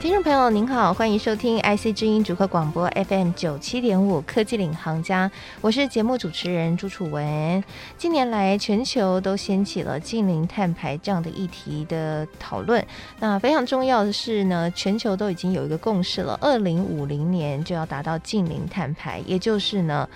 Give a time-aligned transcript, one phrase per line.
[0.00, 5.30] 听众朋友您好，欢迎收听 IC 之音主客广播 FM 九七点五科技领航家，
[5.60, 7.62] 我是节目主持人朱楚文。
[7.98, 12.82] 近年来，全球都掀起了近零碳排这样的议题的讨论。
[13.18, 20.08] 那非常重要的是呢，全球都已经有一个共识了，二零五零年就要达到近零碳排，也就是呢。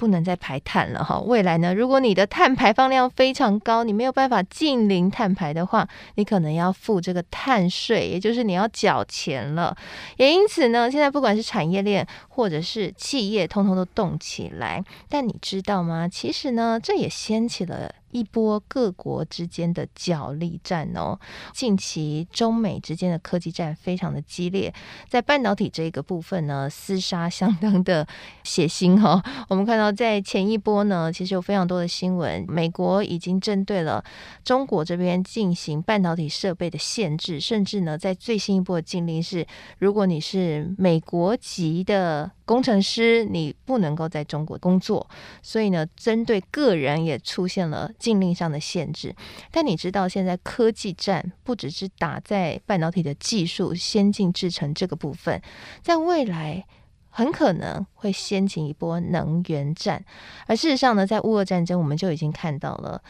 [0.00, 1.20] 不能再排碳了哈！
[1.20, 9.76] 未来呢，如果你的碳排放量非常高，你没有办法净零碳排的话，你可能要付这个碳税，也就是你要缴钱了。
[10.16, 14.82] 也因此呢，现在不管是产业链或者是企业，通通都动起来。
[15.10, 16.08] 但你知道吗？
[16.10, 17.92] 其实呢，这也掀起了。
[18.10, 21.18] 一波各国之间的角力战哦，
[21.52, 24.72] 近期中美之间的科技战非常的激烈，
[25.08, 28.06] 在半导体这个部分呢，厮杀相当的
[28.44, 29.22] 血腥哈、哦。
[29.48, 34.04] 我们看到在前一波呢，其实有非常多的新闻，美国已经针对了
[34.44, 39.46] 中国这边进行半导体设备的限制，甚至呢，在最新一波的禁令是，
[39.78, 42.30] 如果你是美国籍的。
[42.50, 45.08] 工程师，你不能够在中国工作，
[45.40, 49.14] 所以呢，针对个人也出现了禁令上的限制。
[49.52, 55.40] 但你知道，现在科技战不只是打在半导体的技术先进制成这个部分，
[55.80, 56.66] 在未来
[57.08, 60.04] 很可能会掀起一波能源战。
[60.48, 63.00] 而事实上呢，在乌俄战争，我们就已经看到了。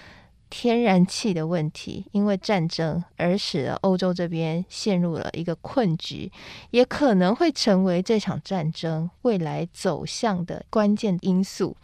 [0.50, 6.30] 天然气的问题，因为战争而使得欧洲这边陷入了一个困局，
[6.72, 11.76] 也可能会成为这场战争未来走向的关键因素。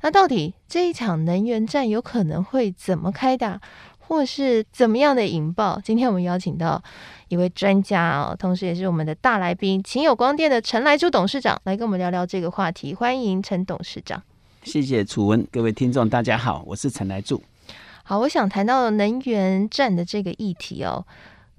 [0.00, 3.60] 那到底这一场能源战有可能会怎么开打，
[3.98, 5.80] 或是怎么样的引爆？
[5.84, 6.82] 今天我们邀请到
[7.28, 12.94] 一位专家啊，同时也是我们的大来宾——秦有光电的陈来柱董事长，来跟我们聊聊这个话题。
[12.94, 14.22] 欢迎陈董事长。
[14.62, 17.42] 谢谢楚文，各位听众，大家好，我是陈来柱。
[18.08, 21.04] 好，我想谈到能源战的这个议题哦。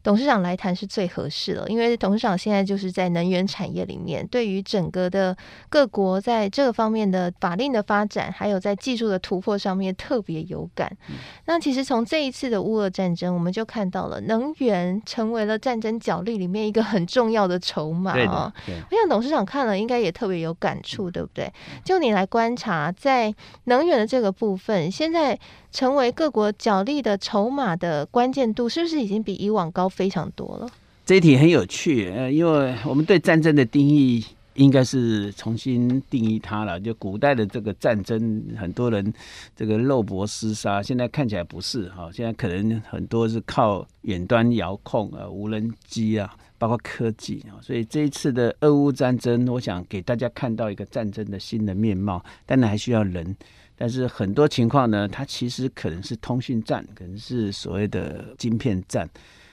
[0.02, 5.36] 董事长来谈是最合适了，因为董事长现在就是在能源产业里面，对于整个的
[5.68, 10.90] 各国在这个方面的法令的发展，还有在技术的突破上面特别有感。
[11.10, 11.16] 嗯、
[11.48, 18.54] 那其实从这一次的乌俄战争，我们就看到了能源成为了战争角力里面一个很重要的筹码啊。
[18.90, 21.52] 我想董事长看了应该也特别有感触，对不对？
[21.84, 23.36] 就你来观察，在
[23.66, 25.38] 能源的这个部分，现在。
[25.78, 30.68] 成为各国角力的筹码的关键度，是不是已经比以往高非常多了？
[31.06, 36.80] 这一题很有趣，呃，因为我们对战争的定义应该是重新定义它了。
[36.80, 39.14] 就古代的这个战争，很多人
[39.56, 47.62] 这个肉搏厮杀，现在看起来不是哈，现在可能很多是靠远端遥控啊、无人机啊，包括科技啊。
[47.62, 53.36] 所以这一次的俄乌战争，我想给大家看到一个战争的新的面貌，当然还需要人。
[53.78, 59.08] 但是很多情况呢，它其实可能是通讯站，可能是所谓的晶片站，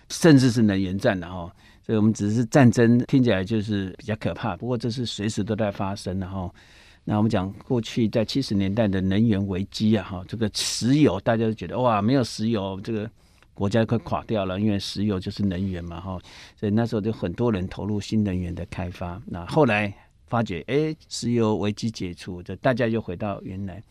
[0.08, 1.52] 甚至是能源站的哈。
[1.82, 4.56] 所以我们只是战争，听起来就是比较可怕。
[4.56, 6.50] 不过这是随时都在发生的哈。
[7.04, 13.10] 那我们讲过去在七十年代的能源危机啊哈，这个石油大家都觉得哇，没有石油这个
[13.52, 16.18] 国家快垮掉了，因为石油就是能源嘛哈。
[16.58, 19.20] 所以那时候就很多人投入新能源的开发。
[19.26, 19.94] 那后来
[20.26, 23.82] 发觉，哎，石油危机解除，这大家又回到原来。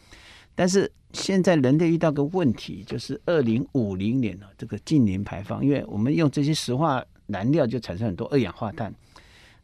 [0.56, 8.94] 但是现在人类遇到个问题，就是二零五零年呢，这个近零排放，因为我们用这些石化燃料就产生很多二氧化碳。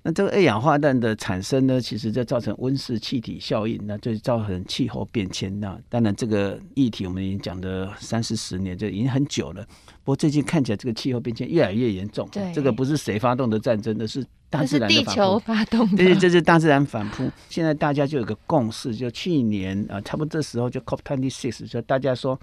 [0.02, 5.60] 那这个二氧化碳的产生呢，其实就造成温室气体效应，那就造成气候变迁。
[5.60, 9.62] 那当然这个议题我们已经讲了三四十年，就已经很久了。
[10.04, 12.28] 不过最近看起来这个气候变迁越来越严重。
[12.32, 15.10] 对，这个不是谁发动的战争，而是大自然的反扑。
[15.12, 15.98] 地球发动的。
[15.98, 17.30] 对，这是大自然反扑。
[17.50, 22.40] 现在大家就有个共识，就去年啊，差不多这时候就 COP twenty six，就大家说，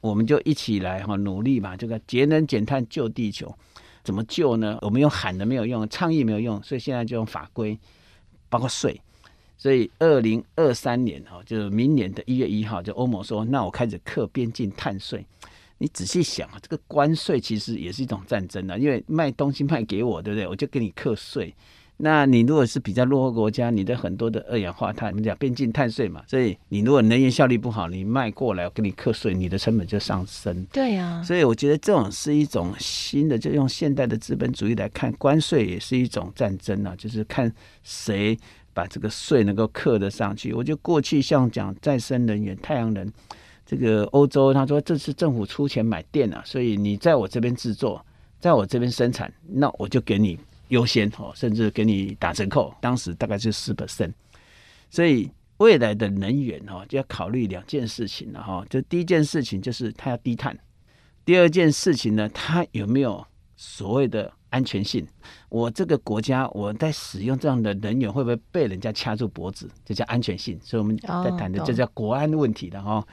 [0.00, 3.54] 我们就一起来哈努力嘛，这个节能减碳救地球。
[4.02, 4.78] 怎么救呢？
[4.82, 7.78] 我们用喊的没有用，倡议没有用，所以现在就用法规，
[8.50, 9.00] 包括税。
[9.56, 15.24] 所以二零二三年哈，就是明年的一月一号，就欧盟说，那我开始克边境碳税。
[15.78, 20.46] 你仔细想啊，这个关税其实也是一种战争啊，因为卖东西卖给我，对不对？
[20.46, 21.54] 我就给你课税。
[21.96, 30.66] 那你如果是比较落后国家，你的很多的二氧化碳，我们讲边境碳税嘛，所以你如果能源效率不好，你卖过来我给你课税，你的成本就上升。
[30.72, 37.52] 对呀、啊，所以我觉得这种是一种新的，就用现代的资本主义来看，关税也是一种战争啊，就是看
[37.84, 38.36] 谁
[38.72, 40.52] 把这个税能够课得上去。
[40.52, 43.08] 我觉得过去像讲再生能源、太阳能，
[43.66, 48.04] 这个欧洲他说这次政府出钱买电啊，所以你在我这边制作，
[48.40, 50.38] 在我这边生产，那我就给你。
[50.68, 52.74] 优先哦，甚至给你打折扣。
[52.80, 54.10] 当时大概是四 percent，
[54.88, 58.64] 所以未来的能源哦，就要考虑两件事情了哈。
[58.70, 60.58] 就第一件事情就是它要低碳，
[61.22, 63.24] 第二件事情呢，它有没有
[63.56, 65.06] 所谓的安全性？
[65.50, 69.70] 我这个国家我在使用这样的能源，会不会被人家掐住脖子？
[69.84, 70.58] 这叫安全性。
[70.62, 73.06] 所以我们在谈的这叫国安问题的哈。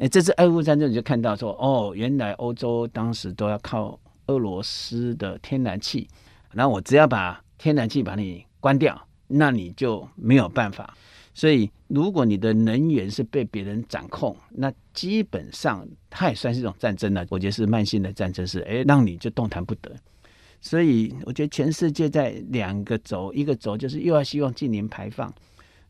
[0.00, 6.08] 哎，这次俄乌战争你就看到说，哦，原来欧洲当时都要靠俄罗斯的天然气。
[6.54, 8.98] 那我只要把天然气把你关掉，
[9.28, 10.96] 那你就没有办法。
[11.34, 17.26] 所以，如果你的能源是被别人掌控，那基本上它也算是一种战争了。
[17.28, 19.94] 我觉得是慢性的战争，是哎，让你就动弹不得。
[20.62, 25.30] 所以，我觉得全世界在两个轴，一个轴就是又要希望近零排放，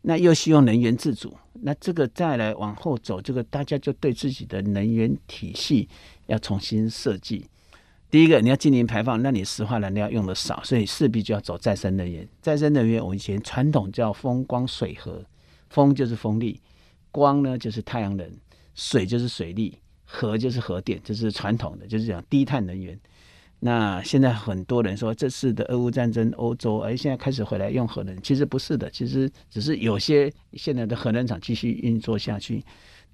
[0.03, 1.37] 那又希望能源自主。
[1.63, 5.89] 那这个再来往后走，这个大家就对自己的能源体系
[6.27, 7.47] 要重新设计。
[8.11, 12.27] 第一个，你要进零排放，那你石化燃料用的少，所以势必就要走再生能源。
[12.41, 15.25] 再生能源，我们以前传统叫风光水和，
[15.69, 16.61] 风就是风力，
[17.13, 18.29] 光呢就是太阳能，
[18.75, 22.99] 水就是水力，核就是核电，这是传统的，就是讲低碳能源。
[23.63, 32.65] 那现在很多人说，这次的俄乌战争，欧洲哎现在开始回来用核能，其实不是的，其实只是有些现在的核能厂继续运作下去。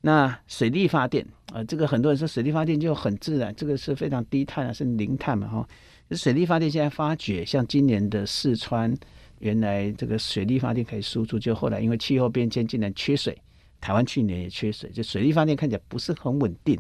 [0.03, 5.69] 那水力发电啊、呃，这个很多人说水力发电就很自然，这个是非常低碳啊，是零碳嘛哈。
[6.13, 8.97] 水力发电现在发觉，像今年的四川，
[9.41, 13.37] 原来这个水力发电可以输出，就后来因为气候变迁，竟然缺水。
[13.81, 16.79] 台湾去年也缺水，就水力发电看起来不是很稳定。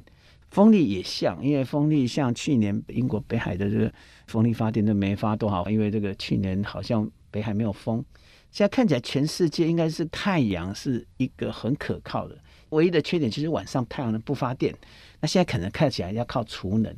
[0.56, 3.92] 风力也像，因为风力像去年英国北海的这个
[4.26, 8.02] 风力发电都没发多好，因为这个去年好像北海没有风。
[8.50, 12.38] 现在看起来全世界应该是太阳是一个很可靠的。
[12.70, 14.74] 唯一的缺点就是晚上太阳能不发电，
[15.20, 16.96] 那现在可能看起来要靠储能。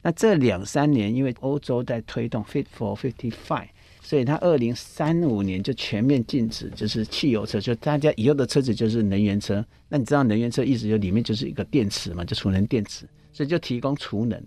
[0.00, 3.68] 那这两三年，因为欧洲在推动 Fit for 55，
[4.04, 9.64] 所以它二零三五年就全面禁止，就是汽油车，就大家以后的车子就是能源车。
[9.88, 14.38] 那你知道能源车意思就里面就是一个电池嘛，就储能电池，所以就提供储能。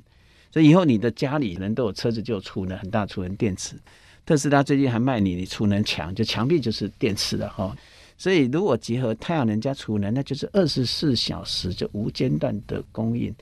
[0.52, 3.76] 所以以后你的家里人都有车子就有储能，很大储能电池。
[4.26, 7.76] 特斯拉最近还卖你，你储能墙，就墙壁就是电池的哈。
[8.18, 13.34] 所以，如果结合太阳能加储能，那就是二十四小时就无间断的供应。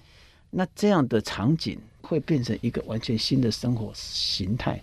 [0.50, 4.82] 那这样的场景会变成一个完全新的生活形态。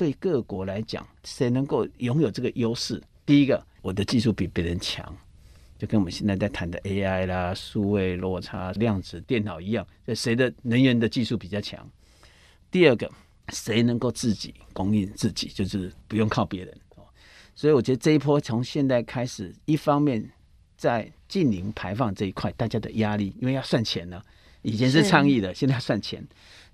[0.00, 3.02] 对各国来讲，谁能够拥有这个优势？
[3.26, 5.14] 第一个，我的技术比别人强，
[5.76, 11.86] 就跟我们现在在谈的 AI 啦、数位落差、量子电脑一样，就谁的能源的技术比较强？
[12.70, 13.12] 第二个，
[13.50, 16.74] 谁能够自己供应自己，就是不用靠别人。
[17.54, 20.30] 所以我觉得这一波从现在开始，一方面
[20.78, 24.24] 在近零排放这一块，大家的压力，因为要算钱了，
[24.62, 26.26] 以前是倡议的，现在要算钱。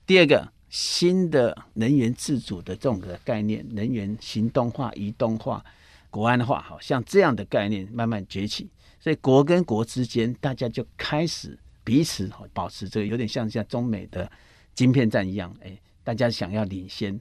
[0.07, 5.65] 第二个，新的能源自主的这种的概念，能源行动化、移动化、
[6.11, 8.69] 国安化，好像这样的概念慢慢崛起。
[9.01, 14.31] 所以国跟国之间，大家就开始彼此保持这个，有点像像中美的
[14.75, 15.75] 晶片战一样，哎。
[16.05, 17.19] 大家想要领先，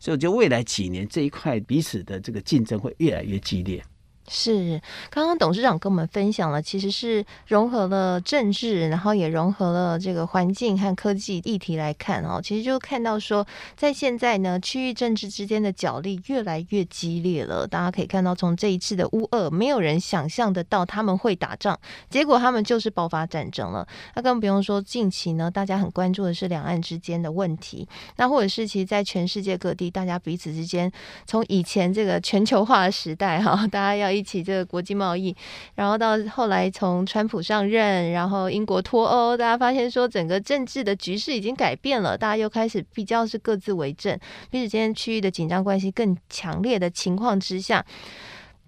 [0.00, 3.80] 所以我觉得未来几年这一块彼此的这个竞争会越来越激烈。
[4.26, 4.80] 是，
[5.10, 12.40] 刚刚董事长跟我们分享了，其实是融合了政治，然后也融合了这个环境和科技议题来看哦。
[12.42, 17.66] 其实就看到说，在现在呢，区域政治之间的角力越来越激烈了。
[17.66, 21.78] 大家可以看到，从这一次的乌俄，没有人想象得到他们会打仗，
[22.08, 23.86] 结果他们就是爆发战争了。
[24.14, 30.90] 那更不用说近期呢，大家很关注的是两岸之间的问题，那或者是其实在全世界各地，大家彼此之间，
[31.26, 34.13] 从以前这个全球化的时代哈，大家要。
[34.14, 35.34] 一起这个国际贸易，
[35.74, 44.18] 然后到后来从川普上任，然后英国脱欧，大家发现说整个政治的局势已经改变了，大家又开始比较是各自为政，
[44.50, 47.84] 彼此之间区域的紧张关系更强烈的情况之下，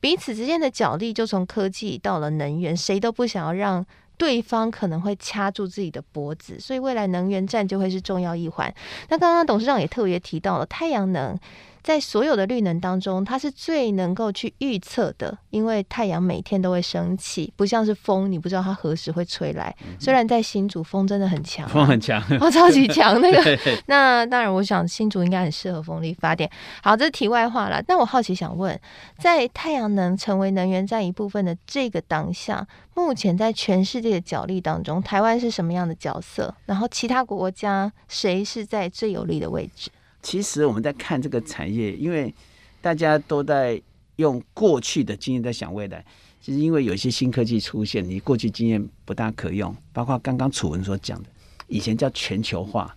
[0.00, 3.86] 彼此之间的角力就从科技到了能源，谁都不想要让
[4.18, 8.74] 对方可能会掐住自己的脖子，所以未来能源战就会是重要一环。
[9.08, 11.38] 那刚刚董事长也特别提到了太阳能。
[11.86, 19.72] 在所有的绿能当中，它是最能够去预测的，因为太阳每天都会升起，不像是风，你不知道它何时会吹来。
[19.86, 23.56] 嗯、虽然在新竹风真的很强、啊，风很强，哦，超级强 那个。
[23.86, 26.50] 那当然，我想新竹应该很适合风力发电。
[26.82, 27.80] 好，这是题外话了。
[27.86, 28.76] 那我好奇想问，
[29.20, 36.52] 在太阳能成为能源占一部分的这个当下，目前在全世界的角力当中，台湾是什么样的角色？
[36.64, 39.88] 然后其他国家谁是在最有利的位置？
[40.22, 42.34] 其实我们在看这个产业，因为
[42.80, 43.80] 大家都在
[44.16, 46.04] 用过去的经验在想未来。
[46.40, 49.74] 其实因为有一些新科技出现，你过去经验不大可用。
[49.92, 51.28] 包括刚刚楚文所讲的，
[51.66, 52.96] 以前叫全球化，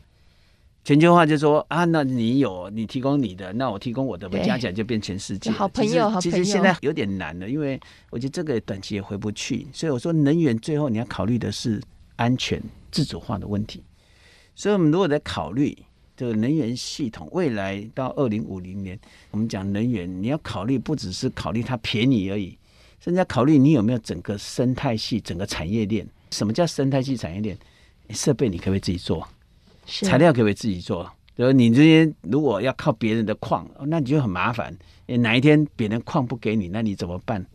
[0.84, 5.50] 全球化就是说啊，那你有你提供你的，那我提供我的，我加起来就变全世界。
[5.50, 6.22] 好朋友，好朋友。
[6.22, 7.80] 其实现在有点难了，因为
[8.12, 9.68] 我觉得这个短期也回不去。
[9.74, 11.82] 所以我说，能源最后你要考虑的是
[12.18, 12.62] 安全、
[12.92, 13.84] 自主化的问题。
[14.54, 15.76] 所以，我们如果在考虑
[16.20, 19.00] 这个能源系统未来到二零五零年，
[19.32, 22.58] 我们讲能源，你要考虑不只是考虑它便宜而已，
[23.00, 26.06] 甚至要考虑你有没有整个生态系、整个产业链。
[26.32, 27.58] 什么叫生态系产业链？
[28.10, 29.26] 设备你可不可以自己做？
[29.86, 31.10] 材料可不可以自己做？
[31.38, 34.78] 就是你这些如果要靠别人的矿，那你就很麻烦。
[35.06, 37.46] 哪一天别人矿不给你，那你怎么办？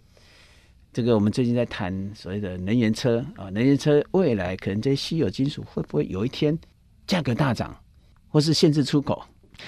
[0.91, 6.59] 这个我们最近在谈所谓的能源车啊，能源车未来可能这些稀有金属会不会有一天
[7.07, 7.77] 价格大涨，
[8.35, 9.23] 或是限制出口？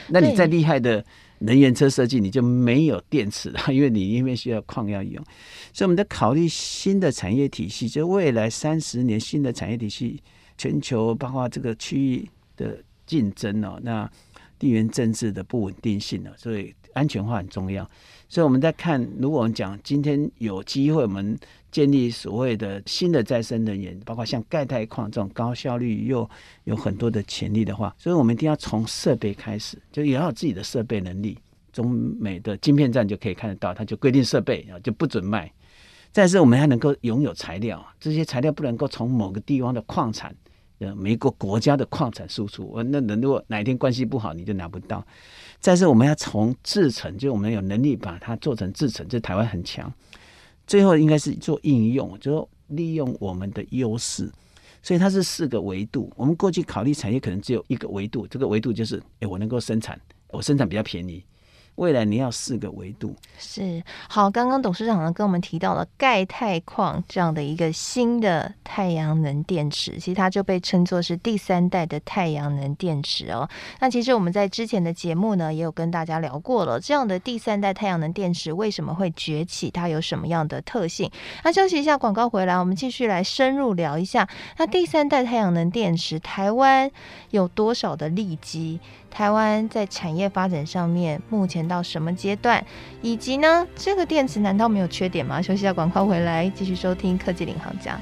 [0.09, 1.05] 那你再厉害的
[1.39, 5.25] 能源车设计，你就没有电池了， 因为你因为需要矿要用。
[5.73, 10.21] 所以我们在考虑新的产业体系，就未来三十年新的产业体系，
[10.59, 12.29] 全球包括这个区域。
[12.57, 14.11] 的竞争哦，那
[14.59, 17.87] 地缘政治的不稳定性呢，所以安全化很重要。
[18.31, 21.39] 所以我们在看，如果我们讲今天有机会，我们
[21.71, 26.29] 建立所谓的新的再生能源，包括像钙钛矿这种高效率又
[26.65, 31.39] 有很多的潜力的话，所以我们一定要从设备开始，就也要有自己的设备能力。
[31.73, 35.53] 中美的晶片站就可以看得到，它就规定设备啊就不准卖。
[36.11, 40.35] 再是，我们还能够拥有材料，这些材料不能够从某个地方的矿产。
[40.79, 45.03] 呃，每个国家的矿产输出，那人如果哪一天关系不好，你就拿不到。
[45.59, 49.91] 再是我们要从制成，就我们有能力把它做成制成，这台湾很强。
[50.67, 54.31] 最后应该是做应用，就是利用我们的优势。
[54.83, 56.13] 所以它是四个维度。
[56.17, 61.25] 我们过去考虑产业可能只有一个维度，这个维度就是，哎，我能够生产，我生产比较便宜。
[61.77, 64.31] 未来你要四个维度是好。
[64.31, 73.49] 刚刚董事长呢跟我们提到了钙钛矿这样的一个新的太阳能电池，其实它就被称作是第三代的太阳能电池哦。
[73.79, 79.71] 那其实我们在之前的节目呢也有跟大家聊过了，这样的第三代太阳能电池为什么会崛起？
[79.71, 81.11] 它有什么样的特性？
[81.45, 84.29] 那休息一下广告回来，我们继续来深入聊一下。
[84.59, 86.91] 那第三代太阳能电池，台湾
[87.31, 88.81] 有多少的利基？
[89.17, 92.63] 台湾在产业发展上面目前到什么阶段？
[93.01, 95.41] 以及呢，这个电池难道没有缺点吗？
[95.41, 97.99] 休息一下，广告回来继续收听科技领航家。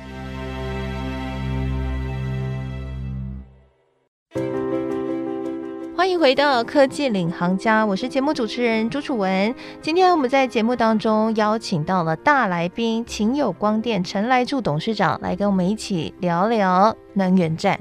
[5.97, 9.55] 欢迎回到科技领航家，我是节目主持人朱楚文。
[9.81, 17.79] 今天我们在节目当中邀请到了大来宾秦友光电陈来助董事长来跟我们一起聊聊能源战。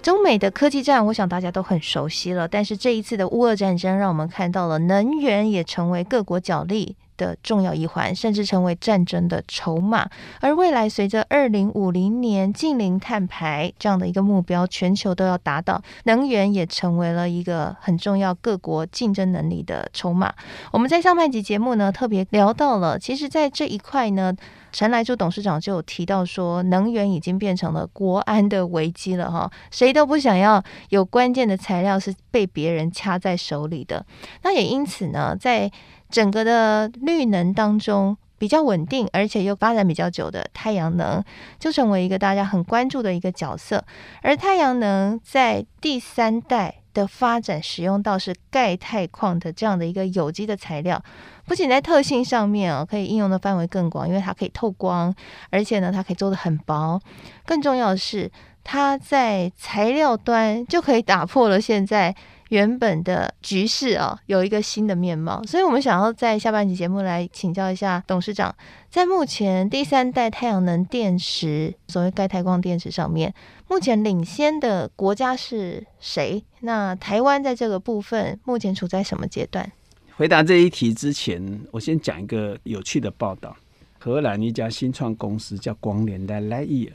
[0.00, 2.46] 中美的科技战，我想大家都很熟悉了。
[2.46, 10.08] 但是这一次的乌俄战争，让我们看到了能源也成为各国角力的重要一环，甚至成为战争的筹码。
[10.40, 20.32] 而未来随着二零五零年净零碳排这样的一个目标，全球都要达到，能源也成为了一个很重要各国竞争能力的筹码。
[20.70, 24.32] 我们在上半集节目呢，特别聊到了，其实，在这一块呢。
[24.70, 34.04] 陈来助董事长就有提到说，能源已经变成了国安的危机了哈，谁都不想要有关键的材料是被别人掐在手里的。
[34.42, 35.70] 那也因此呢，在
[36.10, 41.22] 整个的绿能当中，比较稳定而且又发展比较久的太阳能，
[41.58, 43.84] 就成为一个大家很关注的一个角色。
[44.22, 51.02] 而太阳能在第三代的发展，使用到是钙钛矿的这样的一个有机的材料。
[51.46, 55.14] 不仅在特性上面啊，可以应用的范围更广，因为它可以透光，
[55.50, 57.00] 而且呢，它可以做的很薄。
[57.46, 58.30] 更重要的是，
[58.64, 62.14] 它在材料端就可以打破了现在
[62.48, 65.42] 原本的局势啊，有一个新的面貌。
[65.44, 68.54] 所以，我们想要在下半集节目来请教一下董事长，
[68.90, 73.32] 在目前第三代太阳能电池，所谓钙钛矿电池上面，
[73.68, 76.42] 目前领先的国家是谁？
[76.60, 79.70] 那台湾在这个部分目前处在什么阶段？
[80.16, 83.56] 回答这一题之前，我先讲一个有趣的报道。
[84.00, 86.92] 荷兰一家新创公司叫光联的 l i g h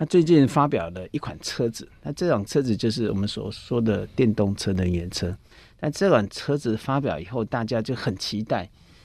[0.00, 1.86] 他最近发表了一款车子。
[2.02, 5.36] 那这种车子就是我们所说的电动车能源车。
[5.78, 8.62] 那这款车子发表以后，大家就很期待，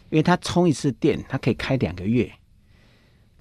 [0.09, 2.31] 因为它充一次电，它可以开两个月。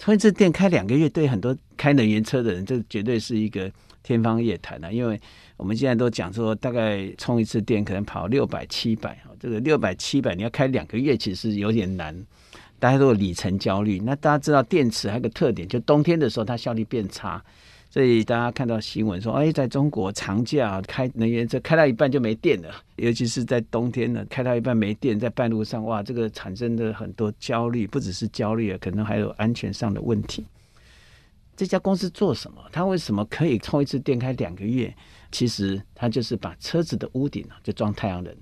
[0.01, 3.71] 充一次电开两个月，对很多开能源车的人，这绝对是一个
[4.03, 4.91] 天方夜谭啊！
[4.91, 5.21] 因为
[5.57, 9.17] 我们现在都讲说，大概充一次电可能跑六百、七百。
[9.39, 12.27] 这个六百七百，你要开两个月，其实有点难。
[12.85, 13.99] 大家都有里程焦虑。
[14.01, 17.43] 那大家知道电池还有个特点，就冬天的时候它效率变差。
[17.89, 30.45] 所以大家看到新闻说，哎，在中国长假开能源车开到一半就没电了，尤其是在冬天呢，开到一半没电，在半路上，哇，这个产生的很多焦虑，不只是焦虑啊，可能还有安全上的问题。
[31.57, 32.61] 这家公司做什么？
[32.71, 34.95] 它为什么可以充一次电开两个月？
[35.33, 38.37] 其实它就是把车子的屋顶啊就装太阳能。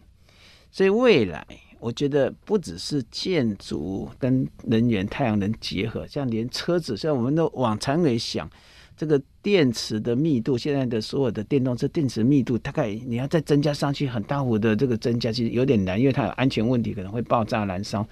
[0.72, 1.46] 所以未来
[1.82, 8.48] 我觉得不只是建筑跟能源太阳能结合，像连车子，像我们都往长远想，
[8.96, 18.06] 这个电池的密度，现在的所有的电动车电池密度，大概你要再增加上去，很大幅的这个增加，其实有点难，因为它有安全问题，可能会爆炸燃烧。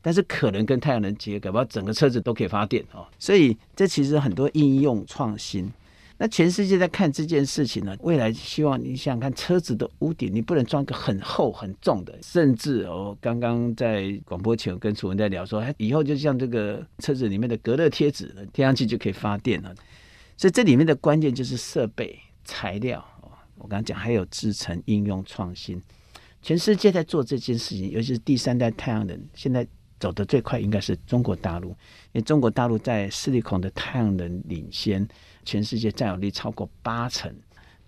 [0.00, 3.06] 但是可能跟太阳能结合，把整个车子都可以发电哦。
[3.20, 5.72] 所以这其实很多应用创新。
[6.22, 19.74] 那全世界在看这件事情呢，未来希望你想想看，车子的屋顶你不能装一个很厚很重的，甚至哦，刚刚在广播前跟楚文在聊说，以后就像这个车子里面的隔热贴纸，贴上去就可以发电了。
[20.36, 23.04] 所以这里面的关键就是设备、材料。
[23.56, 25.82] 我刚刚讲还有制成应用创新，
[26.40, 29.66] 全世界在做这件事情，尤其是第三代太阳能，现在。
[29.98, 35.06] 走得最快应该是中国大陆，因为中国大陆在矽利康的太阳能领先，
[35.44, 37.34] 全世界占有率超过八成，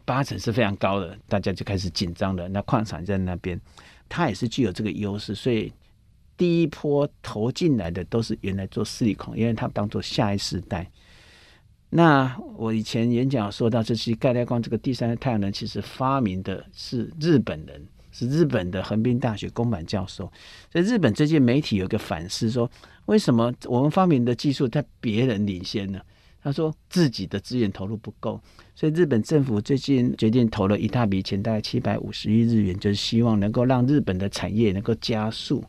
[0.05, 2.49] 八成是非常高的，大家就开始紧张了。
[2.49, 3.61] 那矿场在那边，
[4.09, 5.73] 它也是具有这个优势，所以
[6.37, 10.91] 第一波投进来的都是原来做四利康，因为它当做下一世代。
[11.91, 17.87] 那我以前演讲说到，这期钙带矿这个第三代太阳能，其实发明的是日本人。
[18.17, 20.33] 是日本的横滨大学宫坂教授，
[20.71, 22.71] 所以日本最近媒体有个反思说，
[23.07, 26.01] 为什么我们发明的技术在别人领先呢？
[26.45, 28.39] 他说自己的资源投入不够，
[28.77, 35.65] 所以日本政府最近决定投了一大笔钱，大概七百五十亿日元，就是希望能够让日本的产业能够加速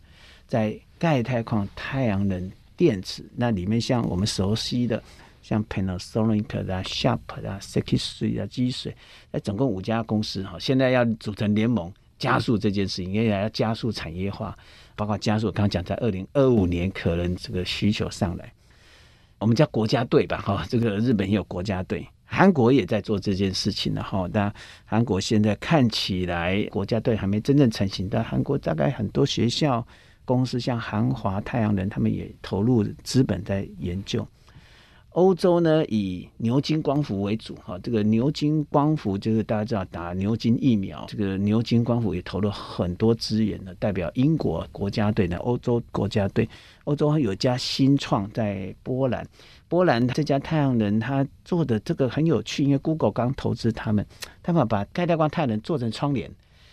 [0.45, 5.01] 在钙钛矿太阳能电池那里面，像我们熟悉的
[5.41, 8.93] 像 Panasonic 啊、Sharp 啊、Sekisui 啊、积水，
[9.31, 11.91] 那总共五家公司哈，现在要组成联盟。
[12.17, 14.57] 加速这件事情，因为要加速产业化，
[14.95, 15.51] 包括加速。
[15.51, 18.53] 刚刚讲在二零二五年可能这个需求上来，
[19.39, 24.27] 我们叫国家队吧，哈，这个日本也有国家队，韩国也在做这件事情了，哈。
[24.31, 24.51] 但
[24.85, 29.85] 韩国现在看起来国家队还没真正成型，但韩国大概很多学校、
[30.23, 34.25] 公司，像韩华太阳能，他们也投入资本在研究。
[35.15, 46.47] 欧洲呢，以牛津光伏为主，哈，这个牛津光伏就是大家知道打牛津疫苗，这个牛津光伏也投了很多资源呢，代表英国国家队的欧洲国家队。
[46.83, 49.25] 欧洲还有家新创在波兰，
[49.69, 54.05] 波兰这家太阳能它做的这个很有趣，因为 Google 刚投资他们，
[54.43, 56.29] 他们把钙带矿太阳能做成窗帘。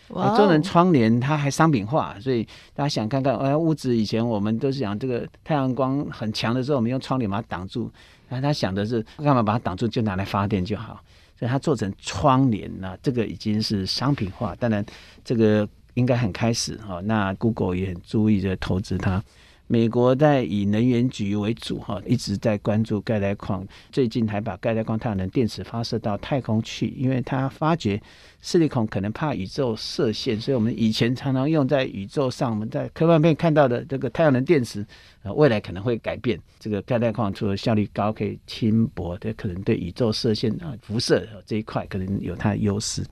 [0.08, 0.36] Wow.
[0.36, 2.42] 做成窗帘，它还商品化，所以
[2.74, 7.90] 大家想看看，哎，屋子以前我们都是讲这个太阳光很强的时候，我们用窗帘把它挡住。
[8.32, 11.02] 那他想的是干嘛把它挡住，就拿来发电就好。
[11.38, 14.54] 所以他做成窗帘那这个已经是商品化。
[14.56, 14.84] 当然，
[15.24, 17.00] 这个应该很开始哈。
[17.04, 19.22] 那 Google 也很注意的投资它。
[19.72, 23.66] 美国在以能源局为主哈，一直在关注钙带矿。
[23.90, 27.98] 最近还把钙带矿太阳能电池发射到太空去，因为他发觉
[28.42, 34.84] 矽利孔可能怕宇宙射线，所以我们以前常常用在宇宙上，我们在科幻片看到的这个太阳能电池，
[35.22, 36.38] 呃未来可能会改变。
[36.58, 43.02] 这个钙带矿除了效率高，可以轻薄，它可能对宇宙射线啊辐射这一块可能有它的优势。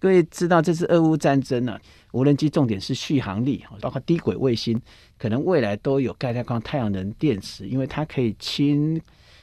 [0.00, 1.78] 各位知道这次俄乌战争呢、
[2.12, 4.80] 无人机重点是续航力，包括低轨卫星，
[5.18, 9.00] 可能未来都有钙钛矿太阳能电池，因为它可以轻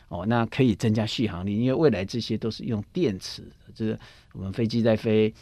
[0.07, 3.99] 哦，那可以增加续航力，因为未来这些都是用电池，就是
[4.33, 5.33] 我们飞机在飞，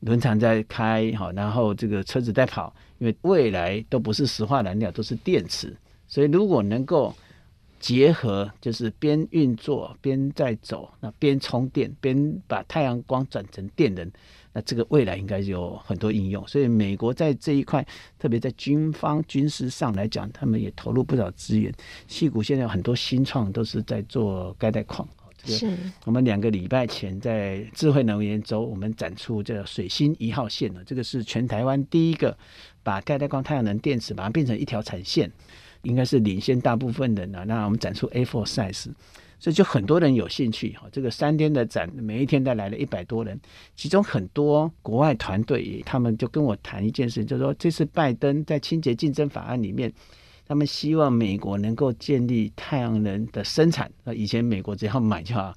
[0.00, 7.12] 轮船在开，好，然后这个车子在跑，因为未来都不是石化燃料，都是电池，所以如果能够
[7.80, 14.08] 结合，就是边运作边在走，那边充电边把太阳光转成电能。
[14.52, 17.86] 那这个未来应该有很多应用，所以美国在这一块，
[18.18, 21.72] 特别在军方军事上来讲，他们也投入不少资源。
[22.08, 25.08] 矽谷现在有很多新创都是在做钙带矿。
[25.44, 25.74] 是。
[26.04, 32.36] 我们两个礼拜前在智慧能源周，我们展出这个水星一号线呢，这个是全台湾第一个
[32.82, 35.30] 把钙带矿太阳能电池把它变成一条产线，
[35.82, 37.44] 应该是领先大部分的呢。
[37.46, 38.90] 那我们展出 A4 size。
[39.40, 43.40] 所以就很多人有兴趣哈，这个三天的展，每一天都来了一百多人，
[43.74, 49.90] 其中很多国外团队，他们就跟我谈一件事，就是说这次拜登在清洁竞争法案里面，
[50.46, 53.90] 他们希望美国能够建立太阳能的生产。
[54.04, 55.54] 那以前美国只要买就好，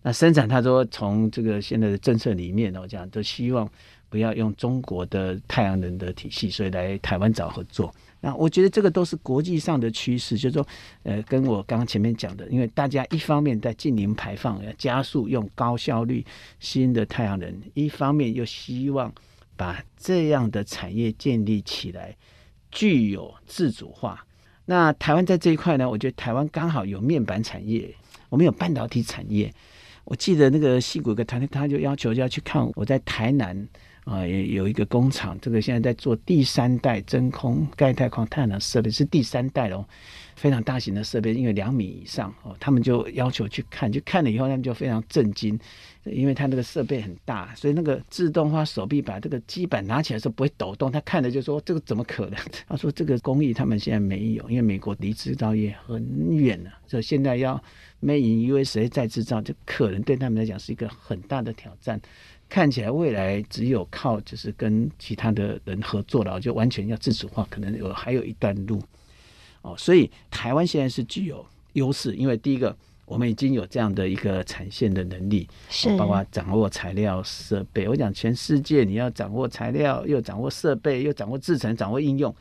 [0.00, 3.68] 那生产他说从这个现在的政策里面我讲都希望
[4.08, 7.92] 不要用中国的太阳能的体系，所以来台湾找合作。
[8.26, 10.66] 那我觉得这个都是国际上的趋势，就是说，
[11.02, 16.24] 呃，跟我刚刚前面讲的，因为大家一方面在净零排放，要加速用高效率
[16.58, 19.12] 新的太阳能，一方面又希望
[19.56, 22.16] 把这样的产业建立起来，
[22.70, 24.24] 具有自主化，
[24.64, 27.94] 那台湾在这一块呢，我觉得台湾刚好有面板产业，
[28.30, 29.52] 我们有半导体产业。
[30.06, 33.68] 我记得那个矽谷个团队，他就要求就要去看我在台南
[34.04, 39.84] 啊，也有一个工厂，这个现在在做第三代真空钙钛矿太阳能设备，是第三代哦。
[40.36, 45.58] 非常大型的设备，因为两米以上哦，他们就要求去看，去看了以后，他们就非常震惊，
[46.02, 50.90] 因为他那个设备很大，所以那个自动化手臂把这个基板拿起来的时候不会抖动。
[50.90, 57.54] 他看了就说：“这个怎么可能？” 他说：“这个工艺他们现在没有，因为美国离制造业很远了，所以现在要
[58.02, 62.00] Made in USA 再制造，就可能对他们来讲是一个很大的挑战。
[62.48, 68.82] 看起来未来只有靠就是跟其他的人合作了，就完全要自主化，可能有还有一段路。”
[69.62, 72.76] 哦，所以台湾现在是具有优势，因为第一个，
[73.06, 77.88] 我们已经有这样的一个产线的能力，是、哦、包括掌握材料设备。
[77.88, 82.34] 我讲全世界，你要掌握材料，又掌握设备，又掌握制成，掌握应用。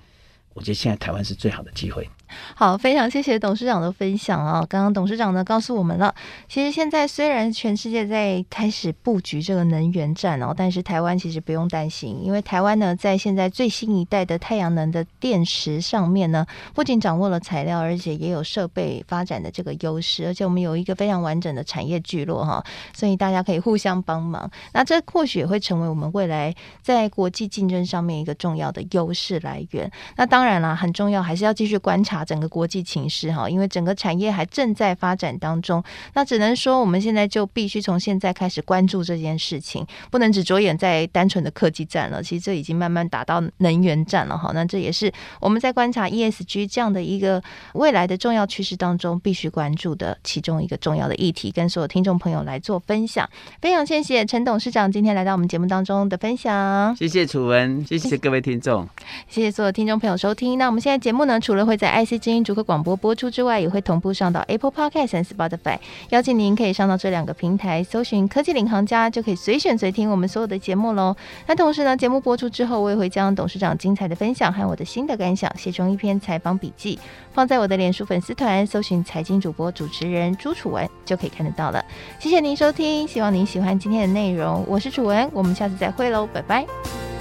[0.54, 2.08] 我觉得现在台湾是最好的机会。
[2.56, 4.66] 好，非常谢谢董事长的分享啊！
[4.70, 6.14] 刚刚董事长呢告诉我们了，
[6.48, 24.50] 其实现在虽然全世界在开始布局这个能源战哦，但是台湾其实不用担心，因为台湾呢在现在最新一代的太阳能的电池上面呢，不仅掌握了材料，而且也有设备发展的这个优势，而且我们有一个非常完整的产业聚落哈，所以大家可以互相帮忙。
[24.74, 29.92] 那这或许也会成为我们未来在国际竞争上面一个重要的优势来源。
[30.16, 32.23] 那当然啦，很重要还是要继续观察。
[32.24, 35.84] 整个国际情势哈，因为整个产业还正在发展当中，
[36.14, 42.22] 那只能说我们现在就必须从现在开始关注这件事情，不能只着眼在单纯的科技战了。
[42.22, 44.52] 其实这已经慢慢打到能源战了哈。
[44.54, 47.42] 那这也是我们在观察 ESG 这样的一个
[47.74, 53.28] 未来的重要趋势当中必须关注的其中一个重要的议题，跟所有听众朋友来做分享。
[53.62, 56.96] 非常谢谢陈董事长今天来到我们节目当中的分享。
[56.96, 58.88] 谢谢楚文，谢谢各位听众，
[59.28, 60.58] 谢谢所有听众朋友收听。
[60.58, 65.78] 那我们现在节目呢，除了会在 IC 之音逐客广播播出之外，也会同步上到 Apple Podcast 和 Spotify。
[66.10, 71.16] 邀请您可以上到这两个平台，搜寻“科技领航家”，就可以随选随听我们所有的节目喽。
[71.48, 77.00] 那同时呢，节目播出之后，我也会将董事长精彩的分享和我的新的感想写成一篇采访笔记，
[77.34, 81.84] 放在我的脸书粉丝团，搜寻“财经主播主持人朱楚文”就可以看得到了。
[82.20, 84.66] 谢谢您收听，希望您喜欢今天的内容。
[84.68, 87.13] 我是楚文，我们下次再会喽，拜拜。